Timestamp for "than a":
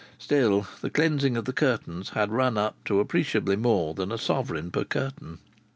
3.93-4.17